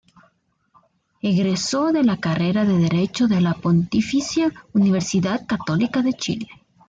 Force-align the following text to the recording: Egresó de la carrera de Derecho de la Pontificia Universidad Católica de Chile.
Egresó 1.21 1.91
de 1.91 2.03
la 2.03 2.17
carrera 2.17 2.65
de 2.65 2.75
Derecho 2.75 3.27
de 3.27 3.39
la 3.39 3.53
Pontificia 3.53 4.51
Universidad 4.73 5.45
Católica 5.45 6.01
de 6.01 6.13
Chile. 6.13 6.47